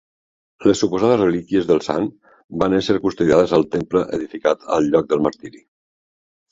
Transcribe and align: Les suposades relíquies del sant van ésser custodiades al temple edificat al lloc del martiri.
Les 0.67 0.79
suposades 0.83 1.19
relíquies 1.21 1.67
del 1.73 1.83
sant 1.89 2.09
van 2.65 2.79
ésser 2.81 2.97
custodiades 3.05 3.55
al 3.59 3.69
temple 3.77 4.05
edificat 4.21 4.69
al 4.79 4.93
lloc 4.97 5.11
del 5.15 5.27
martiri. 5.29 5.65